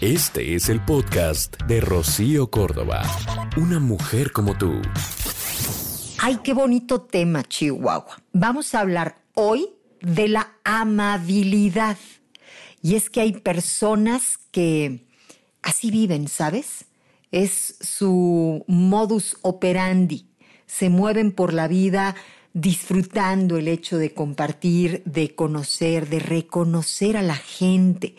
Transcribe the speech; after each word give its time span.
Este 0.00 0.54
es 0.54 0.70
el 0.70 0.82
podcast 0.82 1.60
de 1.64 1.82
Rocío 1.82 2.50
Córdoba. 2.50 3.02
Una 3.58 3.78
mujer 3.78 4.32
como 4.32 4.56
tú. 4.56 4.80
Ay, 6.16 6.38
qué 6.42 6.54
bonito 6.54 7.02
tema, 7.02 7.44
Chihuahua. 7.44 8.16
Vamos 8.32 8.74
a 8.74 8.80
hablar 8.80 9.16
hoy 9.34 9.68
de 10.00 10.28
la 10.28 10.56
amabilidad. 10.64 11.98
Y 12.80 12.94
es 12.94 13.10
que 13.10 13.20
hay 13.20 13.32
personas 13.32 14.38
que 14.50 15.04
así 15.60 15.90
viven, 15.90 16.28
¿sabes? 16.28 16.86
Es 17.30 17.76
su 17.82 18.64
modus 18.68 19.36
operandi. 19.42 20.30
Se 20.64 20.88
mueven 20.88 21.30
por 21.30 21.52
la 21.52 21.68
vida 21.68 22.16
disfrutando 22.54 23.58
el 23.58 23.68
hecho 23.68 23.98
de 23.98 24.14
compartir, 24.14 25.02
de 25.04 25.34
conocer, 25.34 26.08
de 26.08 26.20
reconocer 26.20 27.18
a 27.18 27.22
la 27.22 27.36
gente. 27.36 28.16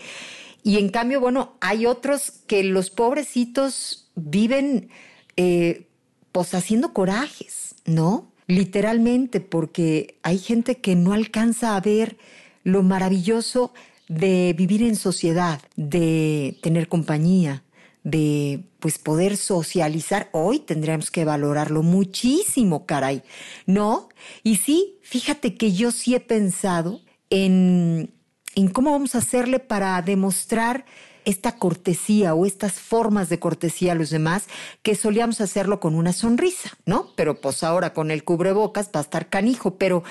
Y 0.63 0.77
en 0.77 0.89
cambio, 0.89 1.19
bueno, 1.19 1.53
hay 1.59 1.85
otros 1.85 2.31
que 2.47 2.63
los 2.63 2.89
pobrecitos 2.89 4.09
viven 4.15 4.89
eh, 5.37 5.87
pues 6.31 6.53
haciendo 6.53 6.93
corajes, 6.93 7.75
¿no? 7.85 8.31
Literalmente, 8.47 9.39
porque 9.39 10.17
hay 10.23 10.37
gente 10.37 10.77
que 10.77 10.95
no 10.95 11.13
alcanza 11.13 11.75
a 11.75 11.81
ver 11.81 12.17
lo 12.63 12.83
maravilloso 12.83 13.73
de 14.07 14.53
vivir 14.57 14.83
en 14.83 14.95
sociedad, 14.95 15.61
de 15.77 16.57
tener 16.61 16.87
compañía, 16.89 17.63
de 18.03 18.63
pues 18.79 18.97
poder 18.97 19.37
socializar. 19.37 20.29
Hoy 20.31 20.59
tendríamos 20.59 21.11
que 21.11 21.25
valorarlo 21.25 21.81
muchísimo, 21.81 22.85
caray, 22.85 23.23
¿no? 23.65 24.09
Y 24.43 24.57
sí, 24.57 24.97
fíjate 25.01 25.55
que 25.55 25.71
yo 25.71 25.91
sí 25.91 26.13
he 26.13 26.19
pensado 26.19 27.01
en 27.29 28.11
en 28.55 28.67
cómo 28.67 28.91
vamos 28.91 29.15
a 29.15 29.19
hacerle 29.19 29.59
para 29.59 30.01
demostrar 30.01 30.85
esta 31.25 31.57
cortesía 31.57 32.33
o 32.33 32.45
estas 32.45 32.73
formas 32.73 33.29
de 33.29 33.39
cortesía 33.39 33.91
a 33.91 33.95
los 33.95 34.09
demás 34.09 34.47
que 34.81 34.95
solíamos 34.95 35.41
hacerlo 35.41 35.79
con 35.79 35.95
una 35.95 36.13
sonrisa, 36.13 36.71
¿no? 36.85 37.11
Pero 37.15 37.39
pues 37.39 37.63
ahora 37.63 37.93
con 37.93 38.11
el 38.11 38.23
cubrebocas 38.23 38.89
va 38.95 38.99
a 38.99 39.03
estar 39.03 39.29
canijo, 39.29 39.75
pero, 39.75 40.03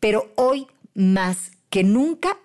pero 0.00 0.30
hoy 0.36 0.66
más 0.94 1.52
que 1.70 1.82
nunca 1.82 2.38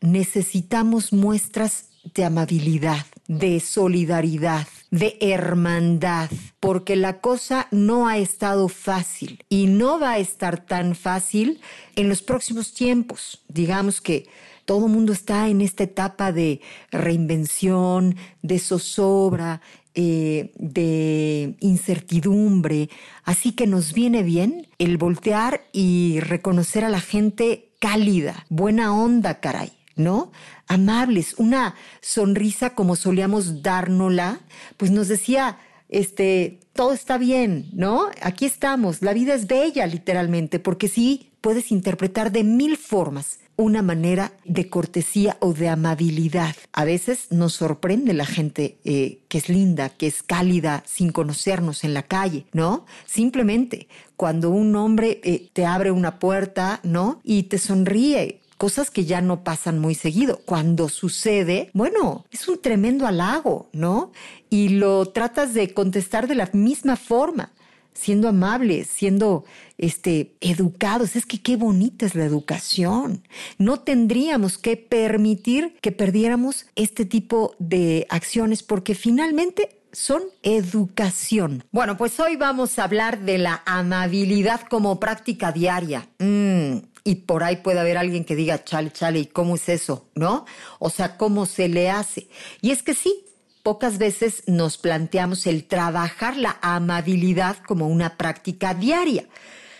necesitamos 0.00 1.12
muestras 1.12 1.86
de 2.14 2.24
amabilidad, 2.24 3.04
de 3.26 3.58
solidaridad, 3.58 4.68
de 4.92 5.18
hermandad, 5.20 6.30
porque 6.60 6.94
la 6.94 7.20
cosa 7.20 7.66
no 7.72 8.06
ha 8.06 8.18
estado 8.18 8.68
fácil 8.68 9.44
y 9.48 9.66
no 9.66 9.98
va 9.98 10.12
a 10.12 10.18
estar 10.18 10.64
tan 10.64 10.94
fácil 10.94 11.60
en 11.96 12.08
los 12.08 12.22
próximos 12.22 12.72
tiempos. 12.74 13.42
Digamos 13.48 14.00
que 14.00 14.28
todo 14.66 14.88
mundo 14.88 15.12
está 15.12 15.48
en 15.48 15.62
esta 15.62 15.84
etapa 15.84 16.32
de 16.32 16.60
reinvención, 16.90 18.16
de 18.42 18.58
zozobra, 18.58 19.62
eh, 19.94 20.52
de 20.56 21.56
incertidumbre. 21.60 22.90
Así 23.24 23.52
que 23.52 23.66
nos 23.66 23.94
viene 23.94 24.22
bien 24.22 24.68
el 24.78 24.98
voltear 24.98 25.62
y 25.72 26.20
reconocer 26.20 26.84
a 26.84 26.90
la 26.90 27.00
gente 27.00 27.70
cálida, 27.78 28.44
buena 28.50 28.94
onda, 28.94 29.40
caray. 29.40 29.72
¿no? 29.94 30.30
Amables, 30.68 31.36
una 31.38 31.74
sonrisa 32.02 32.74
como 32.74 32.96
solíamos 32.96 33.62
dárnosla, 33.62 34.40
pues 34.76 34.90
nos 34.90 35.08
decía, 35.08 35.58
este, 35.88 36.60
todo 36.74 36.92
está 36.92 37.16
bien, 37.16 37.70
¿no? 37.72 38.10
Aquí 38.20 38.44
estamos, 38.44 39.00
la 39.00 39.14
vida 39.14 39.32
es 39.32 39.46
bella, 39.46 39.86
literalmente, 39.86 40.58
porque 40.58 40.88
sí 40.88 41.30
puedes 41.40 41.72
interpretar 41.72 42.30
de 42.30 42.44
mil 42.44 42.76
formas 42.76 43.38
una 43.56 43.82
manera 43.82 44.32
de 44.44 44.68
cortesía 44.68 45.36
o 45.40 45.52
de 45.52 45.68
amabilidad. 45.68 46.54
A 46.72 46.84
veces 46.84 47.28
nos 47.30 47.54
sorprende 47.54 48.12
la 48.12 48.26
gente 48.26 48.78
eh, 48.84 49.20
que 49.28 49.38
es 49.38 49.48
linda, 49.48 49.88
que 49.88 50.06
es 50.06 50.22
cálida, 50.22 50.82
sin 50.86 51.10
conocernos 51.10 51.84
en 51.84 51.94
la 51.94 52.02
calle, 52.02 52.46
¿no? 52.52 52.84
Simplemente 53.06 53.88
cuando 54.16 54.50
un 54.50 54.76
hombre 54.76 55.20
eh, 55.24 55.48
te 55.52 55.66
abre 55.66 55.90
una 55.90 56.18
puerta, 56.18 56.80
¿no? 56.82 57.20
Y 57.24 57.44
te 57.44 57.58
sonríe, 57.58 58.40
cosas 58.58 58.90
que 58.90 59.04
ya 59.04 59.20
no 59.20 59.44
pasan 59.44 59.78
muy 59.78 59.94
seguido. 59.94 60.40
Cuando 60.44 60.88
sucede, 60.88 61.70
bueno, 61.72 62.24
es 62.30 62.48
un 62.48 62.60
tremendo 62.60 63.06
halago, 63.06 63.68
¿no? 63.72 64.12
Y 64.50 64.70
lo 64.70 65.06
tratas 65.06 65.54
de 65.54 65.74
contestar 65.74 66.28
de 66.28 66.34
la 66.34 66.50
misma 66.52 66.96
forma 66.96 67.52
siendo 67.96 68.28
amables, 68.28 68.88
siendo 68.88 69.44
este, 69.78 70.34
educados. 70.40 71.16
Es 71.16 71.26
que 71.26 71.40
qué 71.42 71.56
bonita 71.56 72.06
es 72.06 72.14
la 72.14 72.24
educación. 72.24 73.22
No 73.58 73.80
tendríamos 73.80 74.58
que 74.58 74.76
permitir 74.76 75.76
que 75.80 75.92
perdiéramos 75.92 76.66
este 76.76 77.04
tipo 77.04 77.54
de 77.58 78.06
acciones 78.10 78.62
porque 78.62 78.94
finalmente 78.94 79.80
son 79.92 80.22
educación. 80.42 81.64
Bueno, 81.72 81.96
pues 81.96 82.20
hoy 82.20 82.36
vamos 82.36 82.78
a 82.78 82.84
hablar 82.84 83.20
de 83.20 83.38
la 83.38 83.62
amabilidad 83.64 84.60
como 84.68 85.00
práctica 85.00 85.52
diaria. 85.52 86.06
Mm, 86.18 86.78
y 87.02 87.14
por 87.14 87.44
ahí 87.44 87.56
puede 87.56 87.80
haber 87.80 87.96
alguien 87.96 88.24
que 88.24 88.36
diga, 88.36 88.62
chale, 88.64 88.92
chale, 88.92 89.20
¿y 89.20 89.26
cómo 89.26 89.54
es 89.54 89.68
eso? 89.68 90.08
¿No? 90.14 90.44
O 90.80 90.90
sea, 90.90 91.16
¿cómo 91.16 91.46
se 91.46 91.68
le 91.68 91.88
hace? 91.88 92.28
Y 92.60 92.72
es 92.72 92.82
que 92.82 92.94
sí, 92.94 93.25
pocas 93.66 93.98
veces 93.98 94.44
nos 94.46 94.78
planteamos 94.78 95.44
el 95.48 95.64
trabajar 95.64 96.36
la 96.36 96.56
amabilidad 96.62 97.56
como 97.66 97.88
una 97.88 98.16
práctica 98.16 98.74
diaria. 98.74 99.26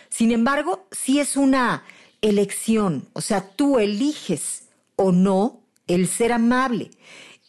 Sin 0.09 0.33
embargo, 0.33 0.89
sí 0.91 1.21
es 1.21 1.37
una 1.37 1.85
elección, 2.19 3.07
o 3.13 3.21
sea, 3.21 3.49
tú 3.55 3.79
eliges 3.79 4.63
o 4.97 5.13
no 5.13 5.61
el 5.87 6.09
ser 6.09 6.33
amable. 6.33 6.91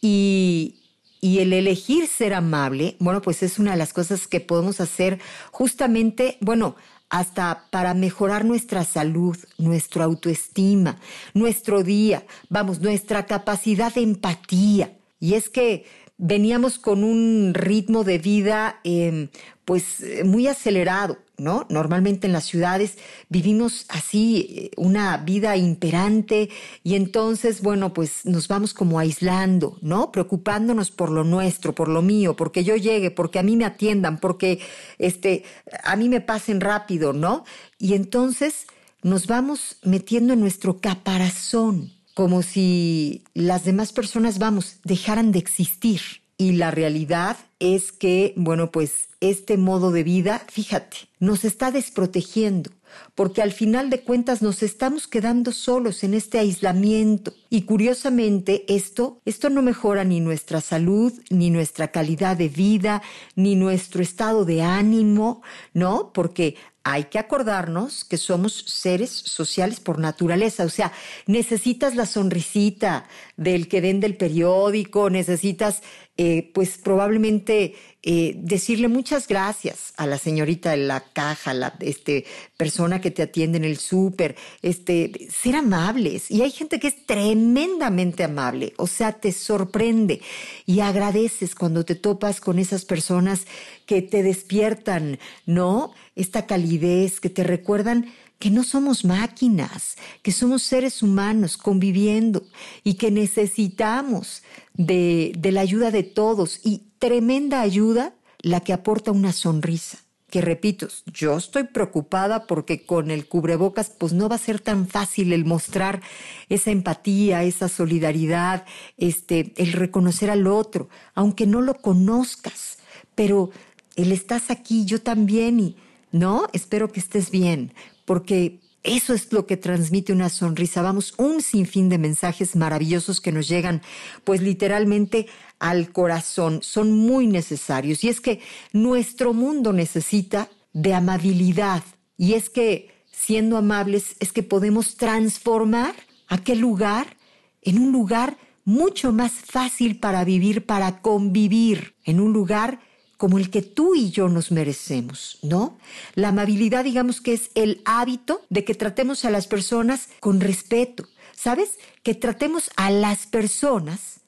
Y, 0.01 0.75
el 1.21 1.51
elegir 1.51 2.07
ser 2.07 2.33
amable, 2.33 2.95
bueno, 2.99 3.21
pues 3.21 3.43
es 3.43 3.59
una 3.59 3.71
de 3.71 3.77
las 3.77 3.91
cosas 3.91 4.25
que 4.25 4.39
podemos 4.39 4.79
hacer 4.79 5.19
justamente, 5.51 6.37
bueno, 6.39 6.77
hasta 7.09 7.65
para 7.69 7.93
mejorar 7.93 8.45
nuestra 8.45 8.85
salud, 8.85 9.35
nuestra 9.57 10.05
autoestima, 10.05 10.99
nuestro 11.33 11.83
día, 11.83 12.25
vamos, 12.47 12.79
nuestra 12.79 13.25
capacidad 13.25 13.93
de 13.93 14.03
empatía. 14.03 14.95
Y 15.19 15.33
es 15.33 15.49
que 15.49 15.85
veníamos 16.19 16.77
con 16.77 17.03
un 17.03 17.53
ritmo 17.55 18.03
de 18.03 18.19
vida 18.19 18.79
em, 18.83 19.29
pues 19.65 20.03
muy 20.25 20.47
acelerado, 20.47 21.17
¿no? 21.37 21.65
Normalmente 21.69 22.27
en 22.27 22.33
las 22.33 22.43
ciudades 22.45 22.97
vivimos 23.29 23.85
así 23.87 24.47
eh, 24.49 24.71
una 24.77 25.15
vida 25.17 25.55
imperante 25.55 26.49
y 26.83 26.95
entonces, 26.95 27.61
bueno, 27.61 27.93
pues 27.93 28.25
nos 28.25 28.47
vamos 28.47 28.73
como 28.73 28.99
aislando, 28.99 29.77
¿no? 29.81 30.11
Preocupándonos 30.11 30.91
por 30.91 31.09
lo 31.09 31.23
nuestro, 31.23 31.73
por 31.73 31.87
lo 31.87 32.01
mío, 32.01 32.35
porque 32.35 32.63
yo 32.63 32.75
llegue, 32.75 33.11
porque 33.11 33.39
a 33.39 33.43
mí 33.43 33.55
me 33.55 33.65
atiendan, 33.65 34.19
porque 34.19 34.59
este, 34.97 35.43
a 35.83 35.95
mí 35.95 36.09
me 36.09 36.19
pasen 36.19 36.59
rápido, 36.59 37.13
¿no? 37.13 37.45
Y 37.77 37.93
entonces 37.93 38.67
nos 39.01 39.27
vamos 39.27 39.77
metiendo 39.83 40.33
en 40.33 40.41
nuestro 40.41 40.79
caparazón, 40.81 41.93
como 42.19 42.41
si 42.41 43.23
las 43.33 43.63
demás 43.63 43.93
personas, 43.93 44.39
vamos, 44.39 44.79
dejaran 44.83 45.31
de 45.31 45.39
existir. 45.39 46.01
Y 46.37 46.51
la 46.51 46.69
realidad 46.69 47.37
es 47.59 47.93
que, 47.93 48.33
bueno, 48.35 48.71
pues 48.71 49.07
este 49.21 49.55
modo 49.55 49.91
de 49.91 50.03
vida, 50.03 50.41
fíjate, 50.49 50.97
nos 51.21 51.45
está 51.45 51.71
desprotegiendo, 51.71 52.71
porque 53.15 53.41
al 53.41 53.53
final 53.53 53.89
de 53.89 54.01
cuentas 54.01 54.41
nos 54.41 54.63
estamos 54.63 55.07
quedando 55.07 55.53
solos 55.53 56.03
en 56.03 56.13
este 56.13 56.39
aislamiento. 56.39 57.33
Y 57.49 57.61
curiosamente, 57.61 58.65
esto, 58.67 59.21
esto 59.23 59.49
no 59.49 59.61
mejora 59.61 60.03
ni 60.03 60.19
nuestra 60.19 60.59
salud, 60.59 61.13
ni 61.29 61.49
nuestra 61.49 61.87
calidad 61.89 62.35
de 62.35 62.49
vida, 62.49 63.01
ni 63.37 63.55
nuestro 63.55 64.01
estado 64.03 64.43
de 64.43 64.61
ánimo, 64.61 65.41
¿no? 65.73 66.11
Porque 66.11 66.57
hay 66.91 67.05
que 67.05 67.19
acordarnos 67.19 68.03
que 68.03 68.17
somos 68.17 68.53
seres 68.67 69.09
sociales 69.11 69.79
por 69.79 69.99
naturaleza, 69.99 70.65
o 70.65 70.69
sea, 70.69 70.91
necesitas 71.25 71.95
la 71.95 72.05
sonrisita, 72.05 73.05
del 73.37 73.67
que 73.67 73.81
vende 73.81 74.07
el 74.07 74.17
periódico, 74.17 75.09
necesitas 75.09 75.81
eh, 76.21 76.51
pues 76.53 76.77
probablemente 76.77 77.75
eh, 78.03 78.33
decirle 78.35 78.89
muchas 78.89 79.25
gracias 79.25 79.93
a 79.95 80.05
la 80.05 80.17
señorita 80.17 80.71
de 80.71 80.77
la 80.79 80.99
caja, 80.99 81.53
la 81.53 81.73
este, 81.79 82.25
persona 82.57 82.99
que 82.99 83.09
te 83.09 83.21
atiende 83.21 83.57
en 83.57 83.63
el 83.63 83.77
súper, 83.77 84.35
este, 84.61 85.29
ser 85.31 85.55
amables. 85.55 86.29
Y 86.29 86.41
hay 86.41 86.51
gente 86.51 86.77
que 86.77 86.89
es 86.89 87.05
tremendamente 87.05 88.25
amable, 88.25 88.73
o 88.75 88.85
sea, 88.85 89.13
te 89.13 89.31
sorprende 89.31 90.19
y 90.65 90.81
agradeces 90.81 91.55
cuando 91.55 91.85
te 91.85 91.95
topas 91.95 92.41
con 92.41 92.59
esas 92.59 92.83
personas 92.83 93.47
que 93.85 94.01
te 94.01 94.21
despiertan, 94.21 95.19
¿no? 95.45 95.93
Esta 96.17 96.45
calidez, 96.45 97.21
que 97.21 97.29
te 97.29 97.45
recuerdan 97.45 98.11
que 98.39 98.49
no 98.49 98.63
somos 98.63 99.03
máquinas, 99.03 99.97
que 100.23 100.31
somos 100.31 100.63
seres 100.63 101.03
humanos 101.03 101.57
conviviendo 101.57 102.43
y 102.83 102.93
que 102.95 103.11
necesitamos 103.11 104.43
de, 104.73 105.37
la 105.43 105.61
ayuda 105.61 105.91
de 105.91 106.03
todos 106.03 106.61
y 106.63 106.83
tremenda 106.99 107.61
ayuda 107.61 108.15
la 108.41 108.61
que 108.61 108.73
aporta 108.73 109.11
una 109.11 109.33
sonrisa. 109.33 109.99
Que 110.29 110.41
repito, 110.41 110.87
yo 111.07 111.37
estoy 111.37 111.63
preocupada 111.63 112.45
porque 112.45 112.85
con 112.85 113.09
el 113.11 113.27
cubrebocas 113.27 113.89
pues 113.89 114.13
no 114.13 114.29
va 114.29 114.35
a 114.35 114.39
ser 114.39 114.59
tan 114.59 114.87
fácil 114.87 115.33
el 115.33 115.43
mostrar 115.43 116.01
esa 116.49 116.71
empatía, 116.71 117.43
esa 117.43 117.67
solidaridad, 117.67 118.65
este, 118.97 119.53
el 119.57 119.73
reconocer 119.73 120.29
al 120.29 120.47
otro, 120.47 120.87
aunque 121.15 121.47
no 121.47 121.61
lo 121.61 121.73
conozcas, 121.81 122.77
pero 123.15 123.49
él 123.95 124.11
estás 124.11 124.51
aquí, 124.51 124.85
yo 124.85 125.01
también 125.01 125.59
y 125.59 125.75
no, 126.11 126.47
espero 126.53 126.91
que 126.91 126.99
estés 126.99 127.31
bien, 127.31 127.73
porque 128.09 128.59
eso 128.81 129.13
es 129.13 129.31
lo 129.31 129.45
que 129.45 129.55
transmite 129.55 130.11
una 130.11 130.29
sonrisa. 130.29 130.81
Vamos, 130.81 131.13
un 131.17 131.43
sinfín 131.43 131.89
de 131.89 131.99
mensajes 131.99 132.55
maravillosos 132.55 133.21
que 133.21 133.31
nos 133.31 133.47
llegan, 133.47 133.83
pues 134.23 134.41
literalmente 134.41 135.27
al 135.59 135.91
corazón. 135.91 136.61
Son 136.63 136.91
muy 136.91 137.27
necesarios. 137.27 138.03
Y 138.03 138.09
es 138.09 138.19
que 138.19 138.41
nuestro 138.73 139.31
mundo 139.31 139.73
necesita 139.73 140.49
de 140.73 140.95
amabilidad. 140.95 141.83
Y 142.17 142.33
es 142.33 142.49
que, 142.49 142.89
siendo 143.11 143.57
amables, 143.57 144.15
es 144.19 144.31
que 144.31 144.41
podemos 144.41 144.95
transformar 144.95 145.93
aquel 146.27 146.57
lugar 146.57 147.15
en 147.61 147.77
un 147.77 147.91
lugar 147.91 148.37
mucho 148.65 149.11
más 149.11 149.33
fácil 149.33 149.99
para 149.99 150.23
vivir, 150.23 150.65
para 150.65 151.03
convivir, 151.03 151.93
en 152.05 152.19
un 152.19 152.33
lugar 152.33 152.79
como 153.19 153.37
el 153.37 153.49
que 153.49 153.61
tú 153.61 153.95
y 153.95 154.11
yo 154.11 154.29
nos 154.29 154.49
merecemos, 154.49 155.39
¿no? 155.41 155.77
La 156.15 156.29
amabilidad, 156.29 156.85
digamos 156.85 157.19
que 157.19 157.33
es 157.33 157.51
el 157.53 157.81
hábito 157.83 158.45
de 158.49 158.63
que 158.63 158.75
tratemos 158.75 159.25
a 159.25 159.29
las 159.29 159.45
personas 159.45 160.07
con 160.21 160.39
respeto, 160.39 161.05
¿sabes? 161.35 161.79
Que 162.01 162.15
tratemos 162.15 162.71
a 162.77 162.89
las 162.91 163.27
personas 163.27 164.21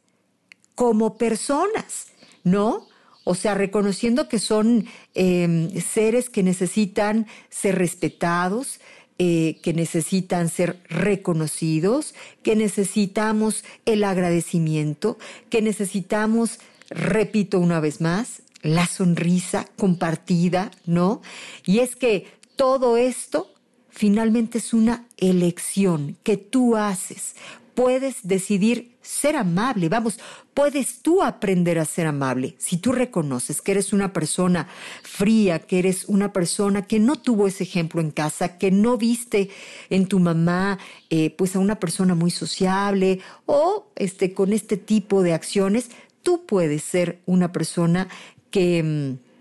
como 0.75 1.17
personas, 1.17 2.07
¿no? 2.43 2.85
O 3.23 3.33
sea, 3.33 3.53
reconociendo 3.53 4.27
que 4.27 4.39
son 4.39 4.87
em, 5.13 5.71
seres 5.79 6.29
que 6.29 6.43
necesitan 6.43 7.27
ser 7.49 7.77
respetados, 7.77 8.81
eh, 9.19 9.57
que 9.63 9.71
necesitan 9.71 10.49
ser 10.49 10.81
reconocidos, 10.89 12.13
que 12.43 12.57
necesitamos 12.57 13.63
el 13.85 14.03
agradecimiento, 14.03 15.17
que 15.49 15.61
necesitamos, 15.61 16.59
repito 16.89 17.57
una 17.57 17.79
vez 17.79 18.01
más, 18.01 18.41
la 18.61 18.85
sonrisa 18.87 19.67
compartida, 19.77 20.71
¿no? 20.85 21.21
Y 21.65 21.79
es 21.79 21.95
que 21.95 22.27
todo 22.55 22.97
esto 22.97 23.53
finalmente 23.89 24.59
es 24.59 24.73
una 24.73 25.05
elección 25.17 26.17
que 26.23 26.37
tú 26.37 26.75
haces. 26.75 27.35
Puedes 27.75 28.17
decidir 28.23 28.91
ser 29.01 29.35
amable, 29.35 29.89
vamos, 29.89 30.19
puedes 30.53 31.01
tú 31.01 31.23
aprender 31.23 31.79
a 31.79 31.85
ser 31.85 32.05
amable. 32.05 32.55
Si 32.59 32.77
tú 32.77 32.91
reconoces 32.91 33.61
que 33.61 33.71
eres 33.71 33.93
una 33.93 34.13
persona 34.13 34.67
fría, 35.03 35.59
que 35.59 35.79
eres 35.79 36.05
una 36.05 36.33
persona 36.33 36.83
que 36.83 36.99
no 36.99 37.15
tuvo 37.15 37.47
ese 37.47 37.63
ejemplo 37.63 38.01
en 38.01 38.11
casa, 38.11 38.57
que 38.57 38.71
no 38.71 38.97
viste 38.97 39.49
en 39.89 40.07
tu 40.07 40.19
mamá 40.19 40.77
eh, 41.09 41.31
pues 41.31 41.55
a 41.55 41.59
una 41.59 41.79
persona 41.79 42.13
muy 42.13 42.31
sociable 42.31 43.19
o 43.45 43.91
este, 43.95 44.33
con 44.33 44.53
este 44.53 44.77
tipo 44.77 45.23
de 45.23 45.33
acciones, 45.33 45.89
tú 46.23 46.45
puedes 46.45 46.83
ser 46.83 47.21
una 47.25 47.51
persona 47.51 48.07
que 48.51 48.83
mm, 48.83 49.31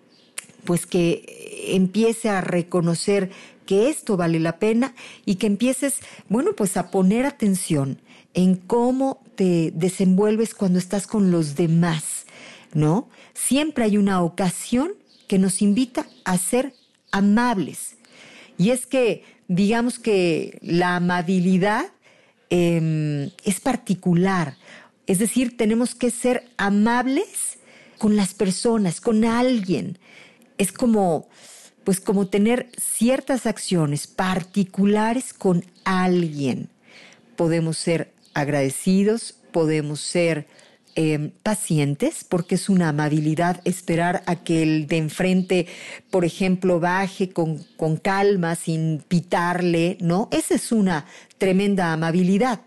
pues 0.65 0.87
que 0.87 1.73
empiece 1.75 2.29
a 2.29 2.41
reconocer 2.41 3.31
que 3.67 3.89
esto 3.89 4.17
vale 4.17 4.41
la 4.41 4.59
pena 4.59 4.95
y 5.25 5.37
que 5.37 5.47
empieces, 5.47 6.01
bueno, 6.29 6.53
pues 6.57 6.77
a 6.77 6.91
poner 6.91 7.27
atención 7.27 8.01
en 8.35 8.57
cómo 8.57 9.23
te 9.37 9.73
desenvuelves 9.75 10.55
cuando 10.55 10.79
estás 10.79 11.07
con 11.07 11.31
los 11.31 11.57
demás, 11.57 12.27
¿no? 12.75 13.09
Siempre 13.35 13.85
hay 13.85 13.97
una 13.97 14.23
ocasión 14.23 14.93
que 15.29 15.39
nos 15.39 15.63
invita 15.63 16.07
a 16.25 16.37
ser 16.39 16.75
amables. 17.13 17.97
Y 18.59 18.71
es 18.71 18.87
que, 18.87 19.25
digamos 19.49 19.99
que 19.99 20.59
la 20.63 20.97
amabilidad 20.97 21.87
em, 22.51 23.31
es 23.45 23.61
particular, 23.61 24.57
es 25.07 25.19
decir, 25.19 25.57
tenemos 25.57 25.95
que 25.95 26.11
ser 26.11 26.49
amables 26.57 27.60
con 28.01 28.17
las 28.17 28.33
personas, 28.33 28.99
con 28.99 29.27
alguien. 29.27 29.99
Es 30.57 30.73
como, 30.73 31.29
pues 31.85 32.01
como 32.01 32.29
tener 32.29 32.71
ciertas 32.81 33.45
acciones 33.45 34.07
particulares 34.07 35.35
con 35.35 35.67
alguien. 35.85 36.71
Podemos 37.37 37.77
ser 37.77 38.11
agradecidos, 38.33 39.35
podemos 39.53 40.01
ser 40.01 40.47
em, 40.95 41.31
pacientes, 41.43 42.25
porque 42.25 42.55
es 42.55 42.71
una 42.71 42.89
amabilidad 42.89 43.61
esperar 43.67 44.23
a 44.25 44.37
que 44.37 44.63
el 44.63 44.87
de 44.87 44.97
enfrente, 44.97 45.67
por 46.11 46.25
ejemplo, 46.25 46.81
baje 46.81 47.29
con, 47.29 47.63
con 47.77 47.99
calma, 47.99 48.55
sin 48.55 49.05
pitarle, 49.09 49.99
¿no? 50.01 50.31
Esa 50.33 50.55
es 50.55 50.73
una 50.73 51.05
tremenda 51.37 51.93
amabilidad 51.93 52.61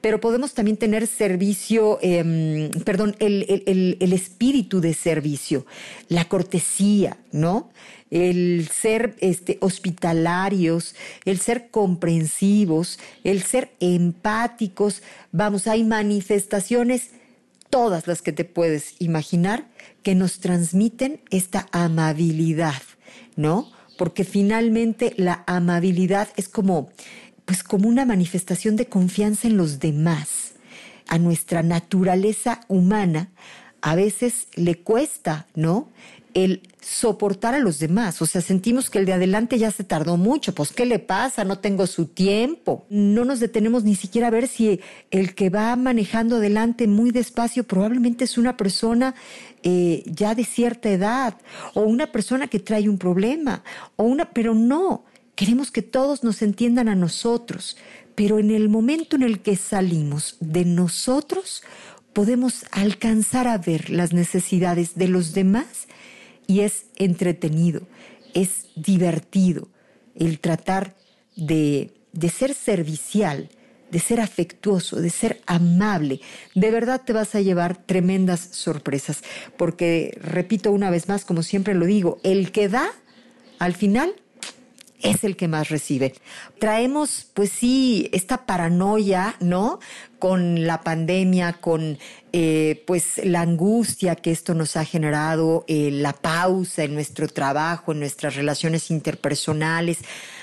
pero 0.00 0.20
podemos 0.20 0.54
también 0.54 0.76
tener 0.76 1.06
servicio, 1.06 1.98
em, 2.02 2.70
perdón, 2.84 3.16
el, 3.18 3.96
el, 3.98 4.12
espíritu 4.12 4.80
de 4.80 4.94
servicio, 4.94 5.66
la 6.08 6.26
cortesía, 6.26 7.18
¿no? 7.32 7.70
El 8.10 8.68
ser 8.72 9.16
este, 9.20 9.58
hospitalarios, 9.60 10.94
el 11.24 11.38
ser 11.40 11.70
comprensivos, 11.70 12.98
el 13.24 13.42
ser 13.42 13.70
empáticos. 13.80 15.02
Vamos, 15.32 15.66
hay 15.66 15.84
manifestaciones, 15.84 17.10
todas 17.68 18.06
las 18.06 18.22
que 18.22 18.32
te 18.32 18.44
puedes 18.44 18.94
imaginar, 18.98 19.66
que 20.02 20.14
nos 20.14 20.40
transmiten 20.40 21.20
esta 21.30 21.68
amabilidad, 21.72 22.82
¿no? 23.36 23.70
Porque 23.98 24.24
finalmente 24.24 25.12
la 25.16 25.42
amabilidad 25.46 26.28
es 26.36 26.48
como 26.48 26.90
pues 27.48 27.62
como 27.62 27.88
una 27.88 28.04
manifestación 28.04 28.76
de 28.76 28.88
confianza 28.88 29.48
en 29.48 29.56
los 29.56 29.80
demás. 29.80 30.52
A 31.08 31.16
nuestra 31.18 31.62
naturaleza 31.62 32.60
humana 32.68 33.30
a 33.80 33.94
veces 33.94 34.48
le 34.54 34.74
cuesta, 34.74 35.46
¿no? 35.54 35.88
El 36.34 36.60
soportar 36.82 37.54
a 37.54 37.58
los 37.58 37.78
demás. 37.78 38.20
O 38.20 38.26
sea, 38.26 38.42
sentimos 38.42 38.90
que 38.90 38.98
el 38.98 39.06
de 39.06 39.14
adelante 39.14 39.58
ya 39.58 39.70
se 39.70 39.82
tardó 39.82 40.18
mucho. 40.18 40.54
Pues, 40.54 40.72
¿qué 40.72 40.84
le 40.84 40.98
pasa? 40.98 41.44
No 41.44 41.58
tengo 41.58 41.86
su 41.86 42.04
tiempo. 42.04 42.84
No 42.90 43.24
nos 43.24 43.40
detenemos 43.40 43.82
ni 43.82 43.94
siquiera 43.94 44.26
a 44.26 44.30
ver 44.30 44.46
si 44.46 44.80
el 45.10 45.34
que 45.34 45.48
va 45.48 45.74
manejando 45.74 46.36
adelante 46.36 46.86
muy 46.86 47.12
despacio 47.12 47.64
probablemente 47.64 48.24
es 48.24 48.36
una 48.36 48.58
persona 48.58 49.14
eh, 49.62 50.02
ya 50.04 50.34
de 50.34 50.44
cierta 50.44 50.90
edad 50.90 51.34
o 51.72 51.80
una 51.80 52.12
persona 52.12 52.46
que 52.46 52.60
trae 52.60 52.90
un 52.90 52.98
problema 52.98 53.64
o 53.96 54.04
una, 54.04 54.34
pero 54.34 54.52
no. 54.52 55.04
Queremos 55.38 55.70
que 55.70 55.82
todos 55.82 56.24
nos 56.24 56.42
entiendan 56.42 56.88
a 56.88 56.96
nosotros, 56.96 57.76
pero 58.16 58.40
en 58.40 58.50
el 58.50 58.68
momento 58.68 59.14
en 59.14 59.22
el 59.22 59.38
que 59.38 59.54
salimos 59.54 60.36
de 60.40 60.64
nosotros, 60.64 61.62
podemos 62.12 62.64
alcanzar 62.72 63.46
a 63.46 63.56
ver 63.56 63.88
las 63.88 64.12
necesidades 64.12 64.96
de 64.96 65.06
los 65.06 65.34
demás 65.34 65.86
y 66.48 66.62
es 66.62 66.86
entretenido, 66.96 67.82
es 68.34 68.66
divertido 68.74 69.68
el 70.16 70.40
tratar 70.40 70.96
de, 71.36 71.92
de 72.12 72.30
ser 72.30 72.52
servicial, 72.52 73.48
de 73.92 74.00
ser 74.00 74.20
afectuoso, 74.20 75.00
de 75.00 75.10
ser 75.10 75.40
amable. 75.46 76.20
De 76.56 76.72
verdad 76.72 77.02
te 77.06 77.12
vas 77.12 77.36
a 77.36 77.40
llevar 77.40 77.76
tremendas 77.76 78.40
sorpresas, 78.40 79.22
porque, 79.56 80.18
repito 80.20 80.72
una 80.72 80.90
vez 80.90 81.08
más, 81.08 81.24
como 81.24 81.44
siempre 81.44 81.74
lo 81.74 81.86
digo, 81.86 82.18
el 82.24 82.50
que 82.50 82.68
da, 82.68 82.90
al 83.60 83.74
final 83.74 84.16
es 85.02 85.24
el 85.24 85.36
que 85.36 85.48
más 85.48 85.68
recibe. 85.68 86.14
Traemos, 86.58 87.26
pues 87.34 87.50
sí, 87.50 88.08
esta 88.12 88.46
paranoia, 88.46 89.36
¿no? 89.40 89.78
Con 90.18 90.66
la 90.66 90.82
pandemia, 90.82 91.54
con 91.54 91.98
eh, 92.32 92.82
pues 92.86 93.20
la 93.24 93.42
angustia 93.42 94.16
que 94.16 94.32
esto 94.32 94.54
nos 94.54 94.76
ha 94.76 94.84
generado, 94.84 95.64
eh, 95.68 95.90
la 95.92 96.12
pausa 96.12 96.84
en 96.84 96.94
nuestro 96.94 97.28
trabajo, 97.28 97.92
en 97.92 98.00
nuestras 98.00 98.34
relaciones 98.34 98.90
interpersonales. 98.90 99.98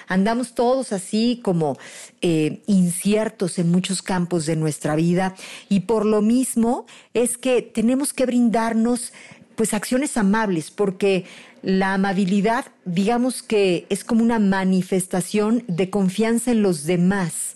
andamos 0.07 0.53
todos 0.53 0.93
así 0.93 1.41
como 1.43 1.77
eh, 2.21 2.61
inciertos 2.67 3.57
en 3.57 3.71
muchos 3.71 4.01
campos 4.03 4.45
de 4.45 4.55
nuestra 4.55 4.95
vida 4.95 5.35
y 5.67 5.81
por 5.81 6.05
lo 6.05 6.21
mismo 6.21 6.85
es 7.13 7.37
que 7.37 7.63
tenemos 7.63 8.13
que 8.13 8.25
brindarnos 8.25 9.13
pues 9.55 9.73
acciones 9.73 10.17
amables, 10.17 10.69
porque 10.69 11.25
la 11.65 11.95
amabilidad, 11.95 12.65
digamos 12.85 13.41
que 13.41 13.87
es 13.89 14.03
como 14.03 14.21
una 14.23 14.37
manifestación 14.37 15.63
de 15.67 15.89
confianza 15.89 16.51
en 16.51 16.61
los 16.61 16.83
demás. 16.83 17.55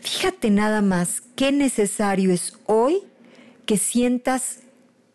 Fíjate 0.00 0.48
nada 0.48 0.80
más 0.80 1.22
qué 1.36 1.52
necesario 1.52 2.32
es 2.32 2.54
hoy 2.64 3.02
que 3.66 3.76
sientas 3.76 4.60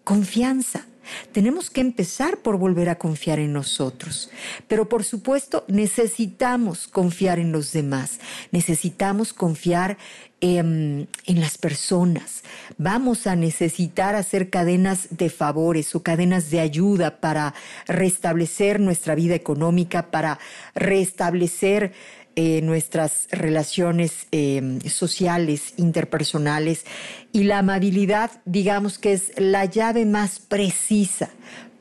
confianza. 0.03 0.85
Tenemos 1.31 1.71
que 1.71 1.81
empezar 1.81 2.37
por 2.37 2.59
volver 2.59 2.89
a 2.89 2.99
confiar 2.99 3.39
en 3.39 3.53
nosotros. 3.53 4.29
Pero 4.67 4.87
por 4.87 5.03
supuesto 5.03 5.65
necesitamos 5.67 6.87
confiar 6.87 7.39
en 7.39 7.51
los 7.51 7.71
demás. 7.71 8.19
Necesitamos 8.51 9.33
confiar 9.33 9.97
en, 10.41 11.07
en, 11.25 11.41
las 11.41 11.57
personas. 11.57 12.43
Vamos 12.77 13.25
a 13.27 13.35
necesitar 13.35 14.15
hacer 14.15 14.49
cadenas 14.49 15.07
de 15.11 15.29
favores 15.29 15.95
o 15.95 16.03
cadenas 16.03 16.51
de 16.51 16.59
ayuda 16.59 17.19
para 17.19 17.53
restablecer 17.87 18.79
nuestra 18.79 19.15
vida 19.15 19.35
económica, 19.35 20.11
para 20.11 20.39
restablecer 20.75 21.93
eh, 22.39 22.61
nuestras 22.61 23.27
relaciones 23.31 24.27
eh, 24.31 24.77
sociales, 24.87 25.73
interpersonales, 25.77 26.85
y 27.33 27.45
la 27.45 27.57
amabilidad, 27.57 28.29
digamos 28.45 28.99
que 28.99 29.13
es 29.13 29.31
la 29.37 29.65
llave 29.65 30.05
más 30.05 30.37
precisa 30.37 31.31